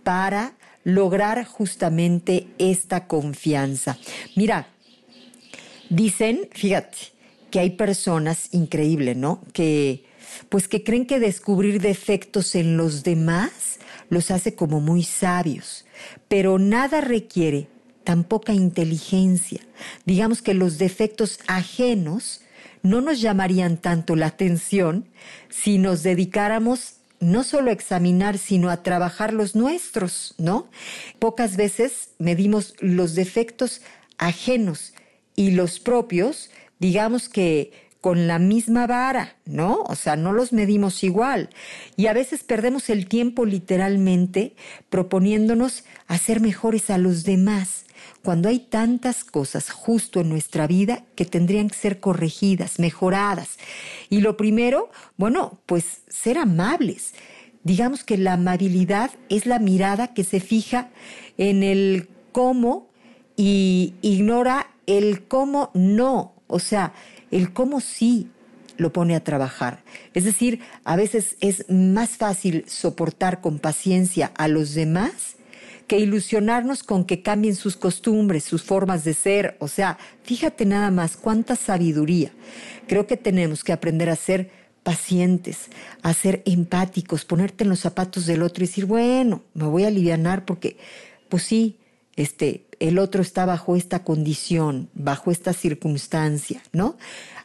para 0.03 0.55
lograr 0.83 1.45
justamente 1.45 2.47
esta 2.57 3.07
confianza. 3.07 3.99
Mira, 4.35 4.69
dicen, 5.91 6.49
fíjate, 6.53 7.16
hay 7.59 7.71
personas 7.71 8.49
increíbles, 8.53 9.17
¿no? 9.17 9.43
Que 9.53 10.05
pues 10.49 10.69
que 10.69 10.85
creen 10.85 11.07
que 11.07 11.21
descubrir 11.21 11.81
defectos 11.81 12.55
en 12.55 12.77
los 12.77 13.03
demás 13.03 13.79
los 14.09 14.31
hace 14.31 14.55
como 14.55 14.81
muy 14.81 15.03
sabios, 15.03 15.85
pero 16.29 16.59
nada 16.59 17.01
requiere 17.01 17.69
tan 18.05 18.23
poca 18.23 18.53
inteligencia. 18.53 19.61
Digamos 20.05 20.43
que 20.43 20.55
los 20.55 20.79
defectos 20.79 21.41
ajenos 21.49 22.43
no 22.83 23.01
nos 23.01 23.21
llamarían 23.21 23.79
tanto 23.79 24.15
la 24.15 24.27
atención 24.27 25.09
si 25.49 25.79
nos 25.79 26.03
dedicáramos 26.03 26.95
no 27.19 27.43
solo 27.45 27.71
a 27.71 27.73
examinar, 27.73 28.39
sino 28.39 28.71
a 28.71 28.83
trabajar 28.83 29.33
los 29.33 29.57
nuestros, 29.57 30.35
¿no? 30.39 30.69
Pocas 31.19 31.57
veces 31.57 32.11
medimos 32.19 32.75
los 32.81 33.15
defectos 33.15 33.81
ajenos 34.19 34.93
y 35.35 35.51
los 35.53 35.81
propios, 35.81 36.51
digamos 36.79 37.29
que 37.29 37.73
con 38.01 38.29
la 38.29 38.39
misma 38.39 38.87
vara, 38.87 39.37
¿no? 39.47 39.83
O 39.89 39.97
sea, 39.97 40.15
no 40.15 40.33
los 40.33 40.53
medimos 40.53 41.03
igual. 41.03 41.51
Y 41.97 42.07
a 42.07 42.13
veces 42.13 42.45
perdemos 42.45 42.89
el 42.89 43.09
tiempo 43.09 43.45
literalmente 43.45 44.55
proponiéndonos 44.91 45.83
hacer 46.07 46.41
mejores 46.41 46.89
a 46.91 46.99
los 46.99 47.25
demás 47.25 47.85
cuando 48.23 48.49
hay 48.49 48.61
tantas 48.61 49.25
cosas 49.25 49.71
justo 49.71 50.21
en 50.21 50.29
nuestra 50.29 50.67
vida 50.67 51.05
que 51.15 51.25
tendrían 51.25 51.69
que 51.69 51.77
ser 51.77 51.99
corregidas, 51.99 52.79
mejoradas. 52.79 53.59
Y 54.09 54.21
lo 54.21 54.37
primero, 54.37 54.91
bueno, 55.17 55.59
pues 55.67 56.03
ser 56.09 56.39
amables. 56.39 57.15
Digamos 57.65 58.05
que 58.05 58.19
la 58.19 58.35
amabilidad 58.35 59.11
es 59.29 59.47
la 59.47 59.59
mirada 59.59 60.15
que 60.15 60.23
se 60.23 60.39
fija 60.39 60.91
en 61.39 61.63
el 61.65 62.09
cómo 62.31 62.89
y 63.37 63.95
ignora 64.03 64.69
el 64.87 65.27
cómo 65.27 65.71
no. 65.75 66.36
O 66.47 66.59
sea, 66.59 66.93
el 67.31 67.53
cómo 67.53 67.81
sí 67.81 68.29
lo 68.77 68.93
pone 68.93 69.17
a 69.17 69.25
trabajar. 69.25 69.83
Es 70.15 70.25
decir, 70.25 70.61
a 70.85 70.97
veces 70.97 71.37
es 71.41 71.65
más 71.69 72.11
fácil 72.11 72.65
soportar 72.69 73.41
con 73.41 73.59
paciencia 73.59 74.33
a 74.37 74.49
los 74.49 74.75
demás 74.75 75.37
que 75.87 75.99
ilusionarnos 75.99 76.83
con 76.83 77.05
que 77.05 77.23
cambien 77.23 77.55
sus 77.55 77.77
costumbres, 77.77 78.45
sus 78.45 78.63
formas 78.63 79.05
de 79.05 79.15
ser. 79.15 79.57
O 79.61 79.69
sea, 79.69 79.99
fíjate 80.25 80.67
nada 80.67 80.91
más 80.91 81.17
cuánta 81.17 81.57
sabiduría. 81.57 82.33
Creo 82.89 83.07
que 83.07 83.17
tenemos 83.17 83.63
que 83.63 83.73
aprender 83.73 84.11
a 84.11 84.17
ser 84.17 84.51
pacientes, 84.83 85.69
a 86.03 86.13
ser 86.13 86.43
empáticos, 86.45 87.25
ponerte 87.25 87.65
en 87.65 87.71
los 87.71 87.81
zapatos 87.81 88.27
del 88.27 88.43
otro 88.43 88.63
y 88.63 88.67
decir, 88.67 88.87
bueno, 88.87 89.43
me 89.55 89.65
voy 89.65 89.85
a 89.85 89.89
alivianar 89.89 90.45
porque, 90.45 90.77
pues 91.29 91.45
sí, 91.45 91.77
este, 92.17 92.65
el 92.81 92.99
otro 92.99 93.23
está 93.23 93.45
bajo 93.45 93.77
esta 93.77 94.03
condición, 94.03 94.89
bajo 94.95 95.31
esta 95.31 95.53
circunstancia, 95.53 96.63
¿no? 96.73 96.97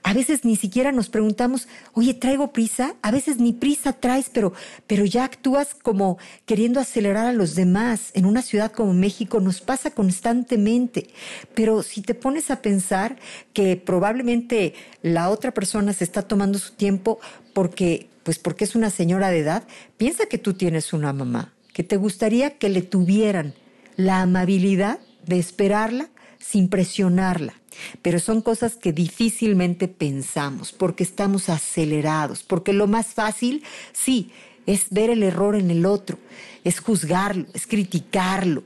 A 0.03 0.13
veces 0.13 0.45
ni 0.45 0.55
siquiera 0.55 0.91
nos 0.91 1.09
preguntamos, 1.09 1.67
oye, 1.93 2.15
¿traigo 2.15 2.51
prisa? 2.51 2.95
A 3.03 3.11
veces 3.11 3.37
ni 3.37 3.53
prisa 3.53 3.93
traes, 3.93 4.31
pero, 4.33 4.51
pero 4.87 5.05
ya 5.05 5.25
actúas 5.25 5.75
como 5.75 6.17
queriendo 6.45 6.79
acelerar 6.79 7.27
a 7.27 7.33
los 7.33 7.53
demás. 7.53 8.09
En 8.15 8.25
una 8.25 8.41
ciudad 8.41 8.71
como 8.71 8.93
México 8.93 9.39
nos 9.39 9.61
pasa 9.61 9.91
constantemente. 9.91 11.09
Pero 11.53 11.83
si 11.83 12.01
te 12.01 12.15
pones 12.15 12.49
a 12.49 12.63
pensar 12.63 13.17
que 13.53 13.75
probablemente 13.75 14.73
la 15.03 15.29
otra 15.29 15.53
persona 15.53 15.93
se 15.93 16.03
está 16.03 16.23
tomando 16.23 16.57
su 16.57 16.73
tiempo 16.73 17.19
porque, 17.53 18.07
pues 18.23 18.39
porque 18.39 18.63
es 18.63 18.73
una 18.73 18.89
señora 18.89 19.29
de 19.29 19.39
edad, 19.39 19.63
piensa 19.97 20.25
que 20.25 20.39
tú 20.39 20.55
tienes 20.55 20.93
una 20.93 21.13
mamá, 21.13 21.53
que 21.73 21.83
te 21.83 21.97
gustaría 21.97 22.57
que 22.57 22.69
le 22.69 22.81
tuvieran 22.81 23.53
la 24.05 24.21
amabilidad 24.21 24.99
de 25.25 25.39
esperarla 25.39 26.09
sin 26.39 26.69
presionarla. 26.69 27.53
Pero 28.01 28.19
son 28.19 28.41
cosas 28.41 28.75
que 28.75 28.91
difícilmente 28.91 29.87
pensamos 29.87 30.71
porque 30.73 31.03
estamos 31.03 31.49
acelerados, 31.49 32.43
porque 32.43 32.73
lo 32.73 32.87
más 32.87 33.07
fácil, 33.07 33.63
sí, 33.93 34.31
es 34.65 34.87
ver 34.89 35.09
el 35.09 35.23
error 35.23 35.55
en 35.55 35.71
el 35.71 35.85
otro, 35.85 36.17
es 36.63 36.79
juzgarlo, 36.79 37.45
es 37.53 37.65
criticarlo, 37.65 38.63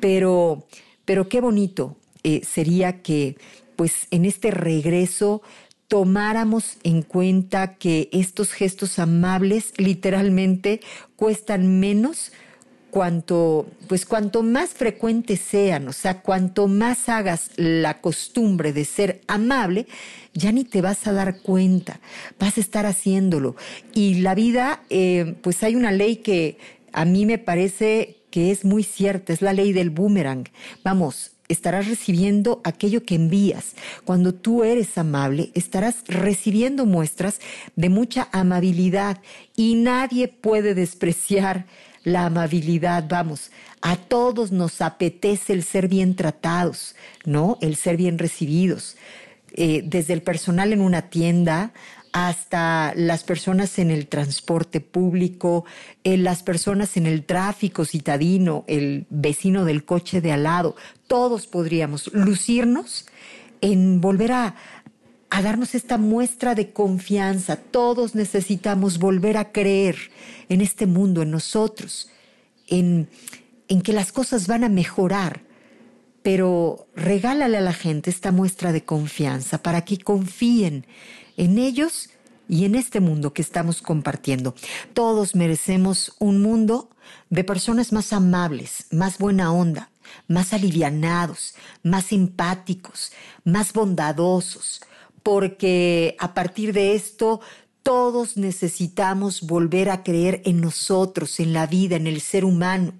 pero, 0.00 0.66
pero 1.04 1.28
qué 1.28 1.40
bonito 1.40 1.96
eh, 2.22 2.42
sería 2.44 3.02
que 3.02 3.36
pues 3.76 4.06
en 4.10 4.24
este 4.24 4.50
regreso 4.50 5.42
tomáramos 5.88 6.78
en 6.82 7.02
cuenta 7.02 7.74
que 7.74 8.08
estos 8.12 8.52
gestos 8.52 8.98
amables 8.98 9.72
literalmente 9.76 10.80
cuestan 11.16 11.80
menos 11.80 12.32
cuanto, 12.94 13.66
pues 13.88 14.06
cuanto 14.06 14.44
más 14.44 14.70
frecuentes 14.70 15.40
sean, 15.40 15.88
o 15.88 15.92
sea, 15.92 16.22
cuanto 16.22 16.68
más 16.68 17.08
hagas 17.08 17.50
la 17.56 18.00
costumbre 18.00 18.72
de 18.72 18.84
ser 18.84 19.20
amable, 19.26 19.88
ya 20.32 20.52
ni 20.52 20.62
te 20.62 20.80
vas 20.80 21.04
a 21.08 21.12
dar 21.12 21.40
cuenta, 21.40 21.98
vas 22.38 22.56
a 22.56 22.60
estar 22.60 22.86
haciéndolo. 22.86 23.56
Y 23.94 24.20
la 24.20 24.36
vida, 24.36 24.84
eh, 24.90 25.34
pues 25.42 25.64
hay 25.64 25.74
una 25.74 25.90
ley 25.90 26.18
que 26.18 26.56
a 26.92 27.04
mí 27.04 27.26
me 27.26 27.38
parece 27.38 28.18
que 28.30 28.52
es 28.52 28.64
muy 28.64 28.84
cierta, 28.84 29.32
es 29.32 29.42
la 29.42 29.54
ley 29.54 29.72
del 29.72 29.90
boomerang. 29.90 30.44
Vamos, 30.84 31.32
estarás 31.48 31.88
recibiendo 31.88 32.60
aquello 32.62 33.04
que 33.04 33.16
envías. 33.16 33.74
Cuando 34.04 34.34
tú 34.34 34.62
eres 34.62 34.96
amable, 34.98 35.50
estarás 35.54 36.04
recibiendo 36.06 36.86
muestras 36.86 37.40
de 37.74 37.88
mucha 37.88 38.28
amabilidad 38.30 39.20
y 39.56 39.74
nadie 39.74 40.28
puede 40.28 40.74
despreciar 40.74 41.66
la 42.04 42.26
amabilidad, 42.26 43.06
vamos, 43.08 43.50
a 43.80 43.96
todos 43.96 44.52
nos 44.52 44.80
apetece 44.80 45.52
el 45.52 45.64
ser 45.64 45.88
bien 45.88 46.14
tratados, 46.14 46.94
¿no? 47.24 47.58
El 47.60 47.76
ser 47.76 47.96
bien 47.96 48.18
recibidos. 48.18 48.96
Eh, 49.56 49.82
desde 49.84 50.12
el 50.12 50.22
personal 50.22 50.72
en 50.72 50.80
una 50.80 51.02
tienda 51.10 51.72
hasta 52.12 52.92
las 52.94 53.24
personas 53.24 53.78
en 53.80 53.90
el 53.90 54.06
transporte 54.06 54.80
público, 54.80 55.64
eh, 56.04 56.16
las 56.16 56.44
personas 56.44 56.96
en 56.96 57.06
el 57.06 57.24
tráfico 57.24 57.84
citadino, 57.84 58.64
el 58.68 59.06
vecino 59.10 59.64
del 59.64 59.84
coche 59.84 60.20
de 60.20 60.30
al 60.30 60.44
lado, 60.44 60.76
todos 61.08 61.48
podríamos 61.48 62.12
lucirnos 62.12 63.06
en 63.60 64.00
volver 64.00 64.30
a, 64.30 64.54
a 65.34 65.42
darnos 65.42 65.74
esta 65.74 65.98
muestra 65.98 66.54
de 66.54 66.70
confianza. 66.70 67.56
Todos 67.56 68.14
necesitamos 68.14 69.00
volver 69.00 69.36
a 69.36 69.50
creer 69.50 69.96
en 70.48 70.60
este 70.60 70.86
mundo, 70.86 71.22
en 71.22 71.32
nosotros, 71.32 72.08
en, 72.68 73.08
en 73.66 73.82
que 73.82 73.92
las 73.92 74.12
cosas 74.12 74.46
van 74.46 74.62
a 74.62 74.68
mejorar. 74.68 75.42
Pero 76.22 76.86
regálale 76.94 77.56
a 77.56 77.62
la 77.62 77.72
gente 77.72 78.10
esta 78.10 78.30
muestra 78.30 78.70
de 78.70 78.84
confianza 78.84 79.60
para 79.60 79.84
que 79.84 79.98
confíen 79.98 80.86
en 81.36 81.58
ellos 81.58 82.10
y 82.48 82.64
en 82.64 82.76
este 82.76 83.00
mundo 83.00 83.32
que 83.32 83.42
estamos 83.42 83.82
compartiendo. 83.82 84.54
Todos 84.92 85.34
merecemos 85.34 86.14
un 86.20 86.42
mundo 86.42 86.90
de 87.30 87.42
personas 87.42 87.92
más 87.92 88.12
amables, 88.12 88.86
más 88.92 89.18
buena 89.18 89.52
onda, 89.52 89.90
más 90.28 90.52
alivianados, 90.52 91.56
más 91.82 92.12
empáticos, 92.12 93.10
más 93.42 93.72
bondadosos, 93.72 94.80
porque 95.24 96.16
a 96.20 96.34
partir 96.34 96.72
de 96.72 96.94
esto 96.94 97.40
todos 97.82 98.36
necesitamos 98.36 99.42
volver 99.42 99.90
a 99.90 100.04
creer 100.04 100.42
en 100.44 100.60
nosotros, 100.60 101.40
en 101.40 101.52
la 101.52 101.66
vida, 101.66 101.96
en 101.96 102.06
el 102.06 102.20
ser 102.20 102.44
humano, 102.44 102.92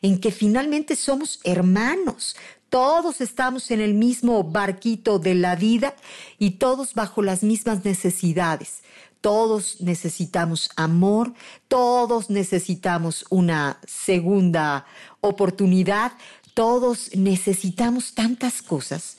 en 0.00 0.18
que 0.20 0.32
finalmente 0.32 0.96
somos 0.96 1.40
hermanos. 1.44 2.36
Todos 2.70 3.20
estamos 3.20 3.70
en 3.70 3.80
el 3.80 3.94
mismo 3.94 4.42
barquito 4.44 5.18
de 5.18 5.34
la 5.34 5.56
vida 5.56 5.94
y 6.38 6.52
todos 6.52 6.94
bajo 6.94 7.20
las 7.20 7.42
mismas 7.42 7.84
necesidades. 7.84 8.82
Todos 9.20 9.80
necesitamos 9.80 10.70
amor, 10.76 11.34
todos 11.68 12.30
necesitamos 12.30 13.24
una 13.30 13.78
segunda 13.86 14.86
oportunidad, 15.20 16.12
todos 16.54 17.14
necesitamos 17.14 18.14
tantas 18.14 18.62
cosas, 18.62 19.18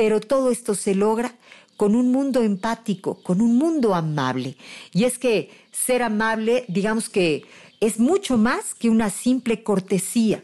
pero 0.00 0.18
todo 0.18 0.50
esto 0.50 0.74
se 0.74 0.94
logra 0.94 1.34
con 1.76 1.94
un 1.94 2.10
mundo 2.10 2.40
empático, 2.40 3.22
con 3.22 3.42
un 3.42 3.58
mundo 3.58 3.94
amable. 3.94 4.56
Y 4.94 5.04
es 5.04 5.18
que 5.18 5.50
ser 5.72 6.02
amable, 6.02 6.64
digamos 6.68 7.10
que 7.10 7.42
es 7.80 7.98
mucho 7.98 8.38
más 8.38 8.74
que 8.74 8.88
una 8.88 9.10
simple 9.10 9.62
cortesía 9.62 10.42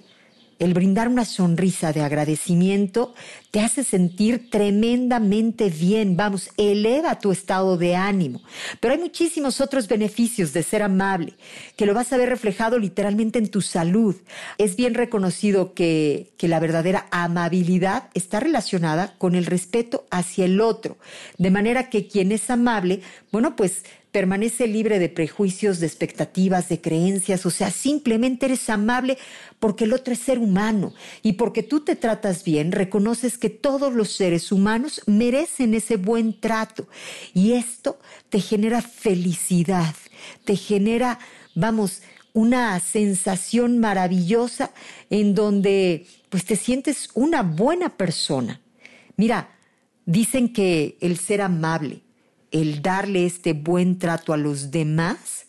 el 0.59 0.75
brindar 0.75 1.09
una 1.09 1.25
sonrisa 1.25 1.93
de 1.93 2.03
agradecimiento 2.03 3.15
te 3.51 3.61
hace 3.61 3.85
sentir 3.85 4.51
tremendamente 4.51 5.71
bien, 5.71 6.17
vamos, 6.17 6.51
eleva 6.57 7.19
tu 7.19 7.33
estado 7.33 7.77
de 7.77 7.95
ánimo. 7.95 8.43
Pero 8.81 8.95
hay 8.95 9.01
muchísimos 9.01 9.61
otros 9.61 9.89
beneficios 9.89 10.53
de 10.53 10.63
ser 10.63 10.83
amable, 10.83 11.35
que 11.77 11.87
lo 11.87 11.95
vas 11.95 12.13
a 12.13 12.17
ver 12.17 12.29
reflejado 12.29 12.79
literalmente 12.79 13.39
en 13.39 13.51
tu 13.51 13.61
salud. 13.61 14.17
Es 14.59 14.77
bien 14.77 14.95
reconocido 14.95 15.75
que, 15.75 16.33
que 16.37 16.49
la 16.49 16.61
verdadera 16.61 17.07
amabilidad 17.11 18.11
está 18.15 18.41
relacionada 18.41 19.15
con 19.19 19.35
el 19.35 19.47
respeto 19.47 20.07
hacia 20.11 20.45
el 20.45 20.61
otro, 20.61 20.97
de 21.39 21.51
manera 21.51 21.91
que 21.91 22.09
quien 22.09 22.33
es 22.33 22.51
amable, 22.51 23.01
bueno, 23.33 23.57
pues 23.57 23.85
permanece 24.13 24.67
libre 24.67 24.99
de 24.99 25.09
prejuicios, 25.09 25.79
de 25.79 25.87
expectativas, 25.87 26.69
de 26.69 26.81
creencias, 26.81 27.45
o 27.45 27.51
sea, 27.51 27.71
simplemente 27.71 28.47
eres 28.47 28.71
amable 28.71 29.19
porque 29.59 29.85
el 29.85 29.93
otro 29.93 30.15
es 30.15 30.21
ser 30.21 30.39
humano. 30.39 30.95
Y 31.23 31.35
porque 31.35 31.63
tú 31.63 31.81
te 31.81 31.97
tratas 31.97 32.43
bien, 32.43 32.73
reconoces 32.73 33.37
que 33.37 33.51
todos 33.51 33.93
los 33.93 34.13
seres 34.13 34.53
humanos 34.53 35.03
merecen 35.07 35.75
ese 35.75 35.97
buen 35.97 36.41
trato. 36.41 36.89
Y 37.35 37.53
esto 37.53 37.99
te 38.31 38.41
genera 38.41 38.81
felicidad, 38.81 39.95
te 40.45 40.57
genera, 40.57 41.19
vamos, 41.55 42.03
una 42.33 42.79
sensación 42.81 43.79
maravillosa 43.79 44.71
en 45.09 45.35
donde 45.35 46.07
pues 46.29 46.45
te 46.45 46.57
sientes 46.57 47.09
una 47.15 47.43
buena 47.43 47.97
persona. 47.97 48.61
Mira, 49.17 49.57
dicen 50.05 50.53
que 50.53 50.99
el 51.01 51.19
ser 51.19 51.41
amable, 51.41 52.03
el 52.61 52.81
darle 52.81 53.27
este 53.27 53.53
buen 53.53 53.99
trato 53.99 54.33
a 54.33 54.37
los 54.37 54.71
demás 54.71 55.47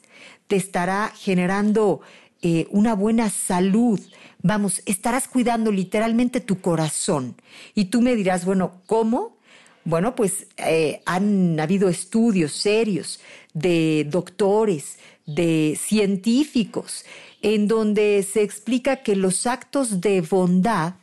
te 0.47 0.55
estará 0.55 1.13
generando 1.15 2.01
eh, 2.41 2.67
una 2.69 2.95
buena 2.95 3.29
salud. 3.29 3.99
Vamos, 4.41 4.81
estarás 4.85 5.27
cuidando 5.27 5.71
literalmente 5.71 6.41
tu 6.41 6.59
corazón. 6.61 7.35
Y 7.75 7.85
tú 7.85 8.01
me 8.01 8.15
dirás, 8.15 8.45
bueno, 8.45 8.81
¿cómo? 8.85 9.37
Bueno, 9.85 10.15
pues 10.15 10.47
eh, 10.57 11.01
han 11.05 11.59
habido 11.59 11.87
estudios 11.87 12.51
serios 12.51 13.19
de 13.53 14.05
doctores, 14.09 14.99
de 15.25 15.77
científicos, 15.81 17.05
en 17.41 17.67
donde 17.67 18.25
se 18.29 18.41
explica 18.43 18.97
que 18.97 19.15
los 19.15 19.47
actos 19.47 20.01
de 20.01 20.21
bondad 20.21 20.95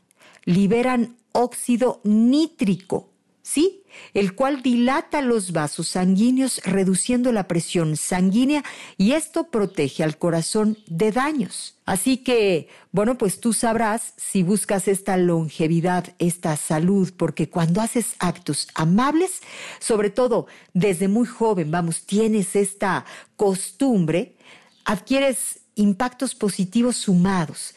liberan 0.44 1.16
óxido 1.32 2.00
nítrico, 2.04 3.08
¿sí? 3.44 3.82
el 4.14 4.34
cual 4.34 4.62
dilata 4.62 5.20
los 5.20 5.52
vasos 5.52 5.88
sanguíneos 5.88 6.60
reduciendo 6.64 7.30
la 7.30 7.46
presión 7.46 7.96
sanguínea 7.96 8.64
y 8.96 9.12
esto 9.12 9.50
protege 9.50 10.02
al 10.02 10.18
corazón 10.18 10.78
de 10.86 11.12
daños. 11.12 11.76
Así 11.84 12.16
que, 12.16 12.68
bueno, 12.90 13.18
pues 13.18 13.40
tú 13.40 13.52
sabrás 13.52 14.14
si 14.16 14.42
buscas 14.42 14.88
esta 14.88 15.16
longevidad, 15.18 16.14
esta 16.18 16.56
salud, 16.56 17.12
porque 17.16 17.50
cuando 17.50 17.82
haces 17.82 18.14
actos 18.18 18.68
amables, 18.74 19.42
sobre 19.78 20.10
todo 20.10 20.46
desde 20.72 21.06
muy 21.08 21.26
joven, 21.26 21.70
vamos, 21.70 22.06
tienes 22.06 22.56
esta 22.56 23.04
costumbre, 23.36 24.36
adquieres 24.84 25.60
impactos 25.74 26.34
positivos 26.34 26.96
sumados. 26.96 27.74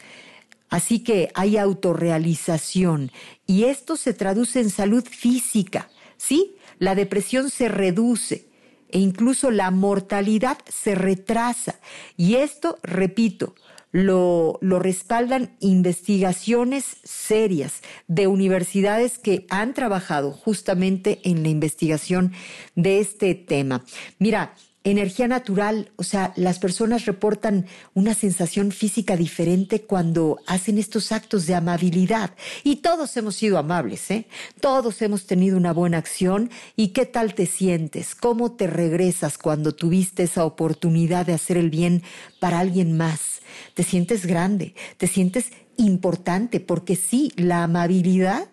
Así 0.68 1.00
que 1.00 1.30
hay 1.34 1.56
autorrealización 1.56 3.10
y 3.46 3.64
esto 3.64 3.96
se 3.96 4.12
traduce 4.12 4.60
en 4.60 4.70
salud 4.70 5.04
física, 5.04 5.88
¿sí? 6.16 6.56
La 6.78 6.94
depresión 6.94 7.50
se 7.50 7.68
reduce 7.68 8.48
e 8.90 8.98
incluso 8.98 9.50
la 9.50 9.70
mortalidad 9.70 10.58
se 10.68 10.94
retrasa. 10.94 11.80
Y 12.16 12.36
esto, 12.36 12.78
repito, 12.82 13.54
lo, 13.90 14.58
lo, 14.60 14.78
respaldan 14.78 15.56
investigaciones 15.60 16.98
serias 17.04 17.82
de 18.06 18.26
universidades 18.26 19.18
que 19.18 19.46
han 19.48 19.72
trabajado 19.72 20.32
justamente 20.32 21.20
en 21.24 21.42
la 21.42 21.48
investigación 21.48 22.32
de 22.74 23.00
este 23.00 23.34
tema. 23.34 23.84
Mira, 24.18 24.54
energía 24.84 25.28
natural, 25.28 25.90
o 25.96 26.02
sea, 26.02 26.32
las 26.36 26.58
personas 26.58 27.04
reportan 27.04 27.66
una 27.94 28.14
sensación 28.14 28.72
física 28.72 29.16
diferente 29.16 29.82
cuando 29.82 30.38
hacen 30.46 30.78
estos 30.78 31.12
actos 31.12 31.46
de 31.46 31.54
amabilidad. 31.54 32.34
Y 32.64 32.76
todos 32.76 33.16
hemos 33.16 33.36
sido 33.36 33.58
amables, 33.58 34.10
¿eh? 34.10 34.26
Todos 34.60 35.02
hemos 35.02 35.26
tenido 35.26 35.56
una 35.56 35.72
buena 35.72 35.98
acción. 35.98 36.50
¿Y 36.76 36.88
qué 36.88 37.06
tal 37.06 37.34
te 37.34 37.46
sientes? 37.46 38.14
¿Cómo 38.14 38.52
te 38.52 38.66
regresas 38.66 39.36
cuando 39.36 39.72
tuviste 39.72 40.22
esa 40.22 40.44
oportunidad 40.44 41.26
de 41.26 41.34
hacer 41.34 41.56
el 41.56 41.70
bien 41.70 42.02
para 42.38 42.60
alguien 42.60 42.96
más? 42.96 43.40
Te 43.74 43.82
sientes 43.82 44.26
grande, 44.26 44.74
te 44.96 45.06
sientes 45.06 45.50
importante, 45.76 46.60
porque 46.60 46.96
sí, 46.96 47.32
la 47.36 47.64
amabilidad 47.64 48.48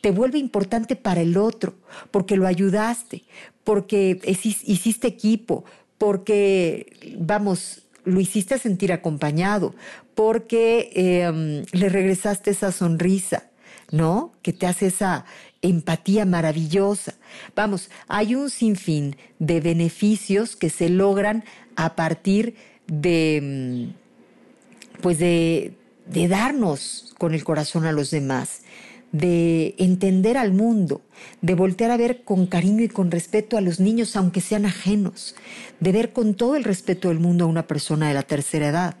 te 0.00 0.10
vuelve 0.12 0.38
importante 0.38 0.94
para 0.94 1.20
el 1.20 1.36
otro, 1.36 1.74
porque 2.10 2.36
lo 2.36 2.46
ayudaste, 2.46 3.24
porque 3.66 4.20
hiciste 4.24 5.08
equipo, 5.08 5.64
porque, 5.98 7.16
vamos, 7.18 7.82
lo 8.04 8.20
hiciste 8.20 8.60
sentir 8.60 8.92
acompañado, 8.92 9.74
porque 10.14 10.92
em, 10.94 11.64
le 11.72 11.88
regresaste 11.88 12.52
esa 12.52 12.70
sonrisa, 12.70 13.50
¿no? 13.90 14.32
Que 14.42 14.52
te 14.52 14.68
hace 14.68 14.86
esa 14.86 15.24
empatía 15.62 16.24
maravillosa. 16.26 17.14
Vamos, 17.56 17.90
hay 18.06 18.36
un 18.36 18.50
sinfín 18.50 19.16
de 19.40 19.60
beneficios 19.60 20.54
que 20.54 20.70
se 20.70 20.88
logran 20.88 21.42
a 21.74 21.96
partir 21.96 22.54
de, 22.86 23.36
em, 23.38 23.92
pues 25.02 25.18
de, 25.18 25.74
de 26.06 26.28
darnos 26.28 27.16
con 27.18 27.34
el 27.34 27.42
corazón 27.42 27.84
a 27.84 27.90
los 27.90 28.12
demás 28.12 28.60
de 29.18 29.74
entender 29.78 30.36
al 30.36 30.52
mundo, 30.52 31.02
de 31.40 31.54
voltear 31.54 31.90
a 31.90 31.96
ver 31.96 32.22
con 32.22 32.46
cariño 32.46 32.82
y 32.84 32.88
con 32.88 33.10
respeto 33.10 33.56
a 33.56 33.60
los 33.60 33.80
niños, 33.80 34.16
aunque 34.16 34.40
sean 34.40 34.66
ajenos, 34.66 35.34
de 35.80 35.92
ver 35.92 36.12
con 36.12 36.34
todo 36.34 36.56
el 36.56 36.64
respeto 36.64 37.08
del 37.08 37.20
mundo 37.20 37.44
a 37.44 37.48
una 37.48 37.66
persona 37.66 38.08
de 38.08 38.14
la 38.14 38.22
tercera 38.22 38.68
edad, 38.68 38.96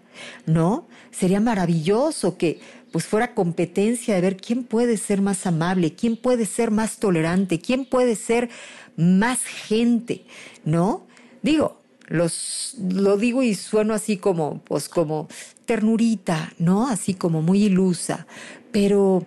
¿no? 0.46 0.86
Sería 1.10 1.40
maravilloso 1.40 2.36
que 2.38 2.60
pues 2.92 3.04
fuera 3.04 3.34
competencia 3.34 4.14
de 4.14 4.20
ver 4.20 4.36
quién 4.36 4.64
puede 4.64 4.96
ser 4.96 5.20
más 5.20 5.46
amable, 5.46 5.94
quién 5.94 6.16
puede 6.16 6.46
ser 6.46 6.70
más 6.70 6.98
tolerante, 6.98 7.60
quién 7.60 7.84
puede 7.84 8.16
ser 8.16 8.48
más 8.96 9.44
gente, 9.44 10.24
¿no? 10.64 11.06
Digo, 11.42 11.80
los, 12.06 12.76
lo 12.78 13.16
digo 13.16 13.42
y 13.42 13.54
sueno 13.54 13.92
así 13.92 14.16
como, 14.16 14.62
pues 14.64 14.88
como 14.88 15.28
ternurita, 15.66 16.54
¿no? 16.58 16.88
Así 16.88 17.14
como 17.14 17.42
muy 17.42 17.64
ilusa, 17.64 18.26
pero 18.72 19.26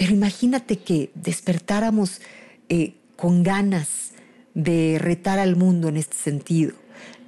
pero 0.00 0.14
imagínate 0.14 0.78
que 0.78 1.10
despertáramos 1.14 2.22
eh, 2.70 2.94
con 3.16 3.42
ganas 3.42 4.12
de 4.54 4.96
retar 4.98 5.38
al 5.38 5.56
mundo 5.56 5.88
en 5.88 5.98
este 5.98 6.16
sentido, 6.16 6.72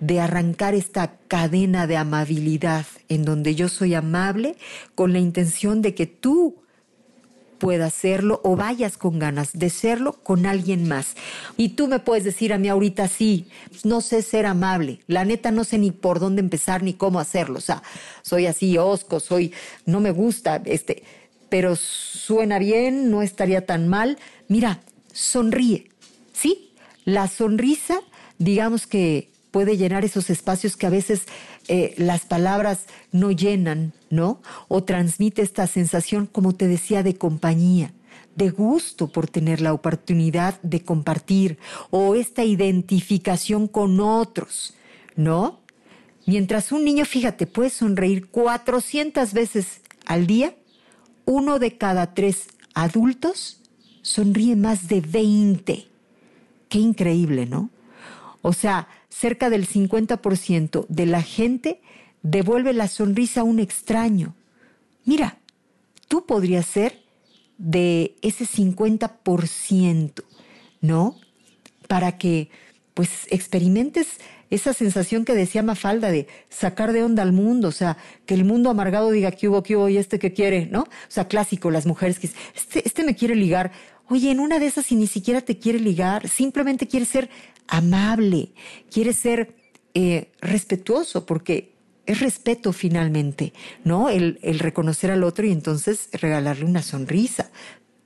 de 0.01 0.21
arrancar 0.21 0.75
esta 0.75 1.19
cadena 1.29 1.87
de 1.87 1.99
amabilidad 1.99 2.87
en 3.11 3.27
donde 3.27 3.55
yo 3.55 3.69
soy 3.69 3.93
amable 3.93 4.57
con 4.95 5.13
la 5.13 5.19
intención 5.19 5.83
de 5.83 5.95
que 5.95 6.07
tú 6.07 6.63
puedas 7.59 7.93
serlo 7.93 8.41
o 8.43 8.57
vayas 8.57 8.97
con 8.97 9.19
ganas 9.19 9.51
de 9.53 9.69
serlo 9.69 10.15
con 10.23 10.47
alguien 10.47 10.89
más. 10.89 11.15
Y 11.59 11.71
tú 11.71 11.89
me 11.89 11.99
puedes 11.99 12.25
decir 12.25 12.55
a 12.55 12.59
mí 12.59 12.71
ahorita, 12.71 13.07
sí, 13.07 13.49
no 13.85 14.01
sé 14.01 14.23
ser 14.23 14.47
amable, 14.47 15.01
la 15.09 15.27
neta 15.27 15.51
no 15.51 15.65
sé 15.65 15.77
ni 15.77 15.91
por 15.91 16.21
dónde 16.21 16.41
empezar 16.41 16.83
ni 16.83 16.95
cómo 16.95 17.21
hacerlo, 17.21 17.59
o 17.59 17.61
sea, 17.61 17.83
soy 18.23 18.47
así 18.47 18.79
osco, 18.79 19.21
soy, 19.21 19.53
no 19.85 20.01
me 20.01 20.11
gusta, 20.11 20.63
este, 20.65 21.03
pero 21.53 21.77
suena 21.77 22.59
bien, 22.59 23.11
no 23.11 23.21
estaría 23.21 23.67
tan 23.67 23.87
mal. 23.87 24.17
Mira, 24.49 24.81
sonríe, 25.13 25.91
¿sí? 26.33 26.71
La 27.05 27.29
sonrisa, 27.29 28.01
digamos 28.39 28.87
que 28.87 29.31
puede 29.51 29.77
llenar 29.77 30.03
esos 30.03 30.31
espacios 30.31 30.79
que 30.79 30.87
a 30.87 30.91
veces 30.91 31.25
eh, 31.69 31.93
las 31.99 32.25
palabras 32.25 32.87
no 33.11 33.33
llenan, 33.33 33.93
¿no? 34.09 34.41
O 34.69 34.83
transmite 34.85 35.43
esta 35.43 35.67
sensación, 35.67 36.25
como 36.25 36.55
te 36.55 36.69
decía, 36.69 37.03
de 37.03 37.17
compañía, 37.17 37.93
de 38.35 38.49
gusto 38.49 39.09
por 39.09 39.29
tener 39.29 39.61
la 39.61 39.75
oportunidad 39.75 40.59
de 40.63 40.83
compartir 40.83 41.59
o 41.91 42.15
esta 42.15 42.45
identificación 42.45 43.69
con 43.69 44.01
otros, 44.01 44.73
¿no? 45.17 45.61
Mientras 46.25 46.73
un 46.73 46.87
niño, 46.87 47.05
fíjate, 47.05 47.47
puede 47.47 47.69
sonreír 47.69 48.29
400 48.31 49.35
veces 49.35 49.83
al 50.07 50.27
día, 50.27 50.55
uno 51.25 51.59
de 51.59 51.77
cada 51.77 52.15
tres 52.15 52.49
adultos 52.75 53.61
sonríe 54.03 54.57
más 54.57 54.89
de 54.89 55.01
20. 55.01 55.87
Qué 56.69 56.79
increíble, 56.79 57.47
¿no? 57.47 57.71
O 58.43 58.53
sea, 58.53 58.89
cerca 59.09 59.51
del 59.51 59.69
50% 59.69 60.87
de 60.89 61.07
la 61.07 61.23
gente 61.23 61.81
devuelve 62.23 62.73
la 62.73 62.89
sonrisa 62.89 63.43
a 63.43 63.45
un 63.45 63.61
extraño. 63.61 64.35
Mira, 65.05 65.39
tú 66.09 66.27
podrías 66.27 66.67
ser 66.67 67.03
de 67.59 68.17
ese 68.23 68.45
50%, 68.45 70.25
¿no? 70.81 71.17
Para 71.87 72.19
que 72.19 72.51
pues 72.95 73.27
experimentes 73.31 74.19
esa 74.53 74.75
sensación 74.75 75.25
que 75.25 75.35
decía 75.35 75.63
Mafalda 75.63 76.11
de 76.11 76.27
sacar 76.51 76.93
de 76.93 77.03
onda 77.03 77.23
al 77.23 77.33
mundo, 77.33 77.69
o 77.69 77.73
sea, 77.73 77.97
que 78.27 78.35
el 78.35 78.45
mundo 78.45 78.69
amargado 78.69 79.11
diga 79.11 79.31
que 79.31 79.49
hubo, 79.49 79.63
que 79.63 79.77
hubo 79.77 79.89
y 79.89 79.97
este 79.97 80.19
que 80.19 80.35
quiere, 80.35 80.67
¿no? 80.67 80.81
O 80.83 81.09
sea, 81.09 81.27
clásico, 81.27 81.71
las 81.71 81.87
mujeres 81.87 82.19
que 82.19 82.29
este, 82.55 82.87
este 82.87 83.03
me 83.03 83.17
quiere 83.17 83.35
ligar. 83.35 83.73
Oye, 84.09 84.31
en 84.31 84.41
una 84.41 84.59
de 84.59 84.67
esas 84.67 84.85
si 84.85 84.95
ni 84.95 85.07
siquiera 85.07 85.41
te 85.41 85.59
quiere 85.59 85.81
ligar, 85.81 86.29
simplemente 86.29 86.87
quiere 86.87 87.07
ser 87.07 87.31
amable, 87.67 88.53
quiere 88.91 89.15
ser 89.15 89.57
eh, 89.95 90.31
respetuoso, 90.43 91.25
porque 91.25 91.73
es 92.05 92.21
respeto 92.21 92.75
finalmente, 92.75 93.55
¿no? 93.85 94.11
El, 94.11 94.39
el 94.43 94.59
reconocer 94.59 95.11
al 95.11 95.25
otro 95.25 95.47
y 95.47 95.53
entonces 95.53 96.11
regalarle 96.13 96.67
una 96.67 96.83
sonrisa, 96.83 97.51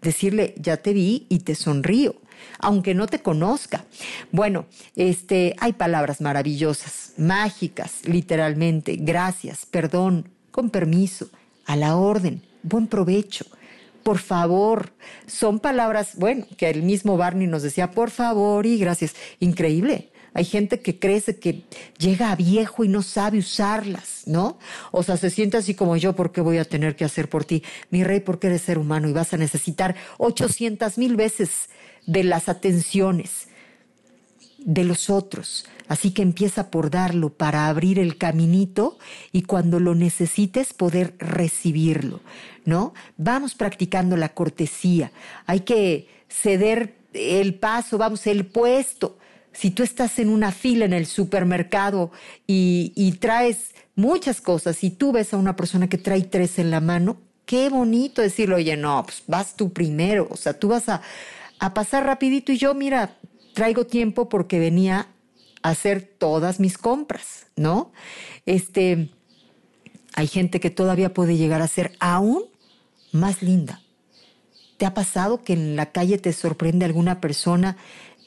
decirle, 0.00 0.54
ya 0.58 0.76
te 0.76 0.92
vi 0.92 1.26
y 1.28 1.40
te 1.40 1.56
sonrío, 1.56 2.14
aunque 2.58 2.94
no 2.94 3.06
te 3.06 3.20
conozca. 3.20 3.84
Bueno, 4.32 4.66
este, 4.94 5.54
hay 5.58 5.72
palabras 5.72 6.20
maravillosas, 6.20 7.12
mágicas, 7.16 8.00
literalmente, 8.04 8.96
gracias, 8.96 9.66
perdón, 9.66 10.28
con 10.50 10.70
permiso, 10.70 11.28
a 11.66 11.76
la 11.76 11.96
orden, 11.96 12.42
buen 12.62 12.86
provecho. 12.86 13.44
Por 14.02 14.18
favor, 14.18 14.92
son 15.26 15.58
palabras, 15.58 16.12
bueno, 16.16 16.46
que 16.56 16.70
el 16.70 16.82
mismo 16.82 17.16
Barney 17.16 17.48
nos 17.48 17.62
decía, 17.62 17.90
por 17.90 18.10
favor 18.10 18.64
y 18.64 18.78
gracias. 18.78 19.16
Increíble. 19.40 20.10
Hay 20.36 20.44
gente 20.44 20.80
que 20.80 20.98
crece 20.98 21.38
que 21.38 21.64
llega 21.98 22.30
a 22.30 22.36
viejo 22.36 22.84
y 22.84 22.88
no 22.88 23.00
sabe 23.00 23.38
usarlas, 23.38 24.24
¿no? 24.26 24.58
O 24.92 25.02
sea, 25.02 25.16
se 25.16 25.30
siente 25.30 25.56
así 25.56 25.74
como 25.74 25.96
yo, 25.96 26.14
¿por 26.14 26.30
qué 26.30 26.42
voy 26.42 26.58
a 26.58 26.66
tener 26.66 26.94
que 26.94 27.06
hacer 27.06 27.30
por 27.30 27.46
ti? 27.46 27.62
Mi 27.88 28.04
rey, 28.04 28.20
porque 28.20 28.48
eres 28.48 28.60
ser 28.60 28.76
humano 28.76 29.08
y 29.08 29.14
vas 29.14 29.32
a 29.32 29.38
necesitar 29.38 29.96
800 30.18 30.98
mil 30.98 31.16
veces 31.16 31.70
de 32.06 32.24
las 32.24 32.48
atenciones 32.48 33.48
de 34.58 34.84
los 34.84 35.10
otros. 35.10 35.66
Así 35.88 36.10
que 36.10 36.22
empieza 36.22 36.70
por 36.70 36.90
darlo 36.90 37.30
para 37.30 37.68
abrir 37.68 37.98
el 37.98 38.18
caminito 38.18 38.98
y 39.30 39.42
cuando 39.42 39.78
lo 39.78 39.94
necesites 39.94 40.74
poder 40.74 41.14
recibirlo, 41.18 42.20
¿no? 42.64 42.92
Vamos 43.16 43.54
practicando 43.54 44.16
la 44.16 44.30
cortesía. 44.30 45.12
Hay 45.46 45.60
que 45.60 46.08
ceder 46.28 46.96
el 47.12 47.54
paso, 47.54 47.98
vamos, 47.98 48.26
el 48.26 48.46
puesto 48.46 49.18
si 49.56 49.70
tú 49.70 49.82
estás 49.82 50.18
en 50.18 50.28
una 50.28 50.52
fila 50.52 50.84
en 50.84 50.92
el 50.92 51.06
supermercado 51.06 52.10
y, 52.46 53.16
traes 53.20 53.74
muchas 53.94 54.42
cosas 54.42 54.84
y 54.84 54.90
tú 54.90 55.12
ves 55.12 55.32
a 55.32 55.38
una 55.38 55.56
persona 55.56 55.88
que 55.88 55.96
trae 55.96 56.22
tres 56.22 56.58
en 56.58 56.70
la 56.70 56.80
mano, 56.80 57.16
qué 57.46 57.70
bonito 57.70 58.20
decirlo, 58.20 58.56
oye, 58.56 58.76
no, 58.76 59.02
pues 59.04 59.22
vas 59.26 59.56
tú 59.56 59.72
primero, 59.72 60.28
o 60.30 60.36
sea, 60.36 60.52
tú 60.52 60.68
vas 60.68 60.90
a, 60.90 61.00
a 61.58 61.74
pasar 61.74 62.04
rapidito 62.04 62.52
y 62.52 62.58
yo, 62.58 62.74
mira, 62.74 63.16
traigo 63.54 63.86
tiempo 63.86 64.28
porque 64.28 64.58
venía 64.58 65.08
a 65.62 65.70
hacer 65.70 66.02
todas 66.02 66.60
mis 66.60 66.78
compras, 66.78 67.46
¿no? 67.56 67.92
Este, 68.44 69.10
hay 70.14 70.26
gente 70.26 70.60
que 70.60 70.70
todavía 70.70 71.14
puede 71.14 71.36
llegar 71.36 71.62
a 71.62 71.68
ser 71.68 71.92
aún 72.00 72.44
más 73.12 73.42
linda. 73.42 73.80
¿Te 74.76 74.86
ha 74.86 74.94
pasado 74.94 75.42
que 75.42 75.54
en 75.54 75.76
la 75.76 75.92
calle 75.92 76.18
te 76.18 76.32
sorprende 76.32 76.84
alguna 76.84 77.20
persona 77.20 77.76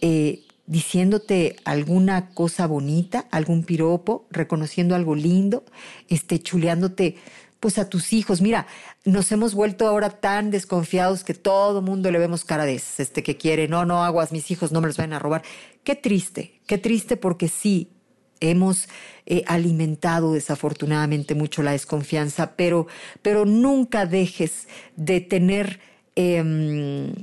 eh, 0.02 0.44
diciéndote 0.66 1.56
alguna 1.66 2.30
cosa 2.30 2.68
bonita, 2.68 3.26
algún 3.32 3.64
piropo, 3.64 4.28
reconociendo 4.30 4.96
algo 4.96 5.16
lindo, 5.16 5.64
este, 6.10 6.40
chuleándote 6.40 7.18
pues 7.60 7.78
a 7.78 7.90
tus 7.90 8.14
hijos. 8.14 8.42
Mira, 8.42 8.68
nos 9.06 9.32
hemos 9.32 9.54
vuelto 9.54 9.88
ahora 9.88 10.10
tan 10.10 10.52
desconfiados 10.52 11.24
que 11.24 11.34
todo 11.34 11.82
mundo 11.82 12.12
le 12.12 12.20
vemos 12.20 12.46
cara 12.46 12.66
de 12.66 12.76
este 12.76 13.24
que 13.24 13.38
quiere, 13.38 13.68
no, 13.68 13.86
no 13.86 14.04
aguas, 14.04 14.32
mis 14.32 14.50
hijos 14.52 14.72
no 14.72 14.82
me 14.82 14.88
los 14.88 14.98
van 14.98 15.14
a 15.14 15.20
robar. 15.20 15.44
Qué 15.84 15.96
triste, 15.96 16.62
qué 16.68 16.78
triste 16.78 17.18
porque 17.18 17.48
sí, 17.48 17.92
hemos 18.40 18.88
eh, 19.26 19.44
alimentado 19.48 20.34
desafortunadamente 20.34 21.36
mucho 21.36 21.64
la 21.64 21.72
desconfianza, 21.72 22.56
pero, 22.56 22.88
pero 23.22 23.46
nunca 23.46 24.06
dejes 24.06 24.68
de 24.96 25.22
tener 25.22 25.80
em, 26.16 27.14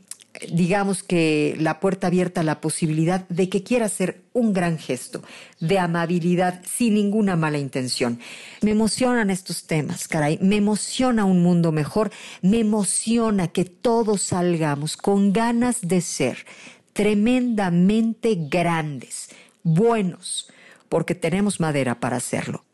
digamos 0.52 1.02
que 1.02 1.56
la 1.58 1.80
puerta 1.80 2.08
abierta 2.08 2.40
a 2.40 2.44
la 2.44 2.60
posibilidad 2.60 3.26
de 3.28 3.48
que 3.48 3.62
quiera 3.62 3.86
hacer 3.86 4.22
un 4.32 4.52
gran 4.52 4.78
gesto 4.78 5.22
de 5.60 5.78
amabilidad 5.78 6.62
sin 6.64 6.94
ninguna 6.94 7.36
mala 7.36 7.58
intención. 7.58 8.20
Me 8.62 8.72
emocionan 8.72 9.30
estos 9.30 9.64
temas, 9.64 10.08
caray, 10.08 10.38
me 10.42 10.56
emociona 10.56 11.24
un 11.24 11.42
mundo 11.42 11.72
mejor, 11.72 12.10
me 12.42 12.60
emociona 12.60 13.48
que 13.48 13.64
todos 13.64 14.22
salgamos 14.22 14.96
con 14.96 15.32
ganas 15.32 15.78
de 15.82 16.00
ser 16.00 16.44
tremendamente 16.92 18.36
grandes, 18.48 19.28
buenos, 19.62 20.48
porque 20.88 21.14
tenemos 21.14 21.60
madera 21.60 22.00
para 22.00 22.16
hacerlo. 22.16 22.64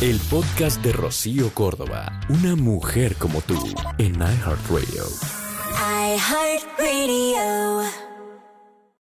El 0.00 0.18
podcast 0.30 0.82
de 0.82 0.92
Rocío 0.92 1.54
Córdoba, 1.54 2.20
una 2.28 2.56
mujer 2.56 3.14
como 3.16 3.40
tú, 3.42 3.58
en 3.98 4.14
iHeartRadio. 4.14 5.43
iHeartRadio. 5.74 8.03